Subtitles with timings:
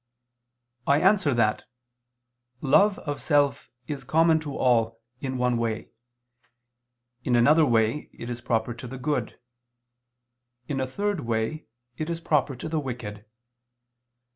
[0.87, 1.65] I answer that,
[2.59, 5.91] Love of self is common to all, in one way;
[7.23, 9.39] in another way it is proper to the good;
[10.67, 11.67] in a third way,
[11.97, 13.27] it is proper to the wicked.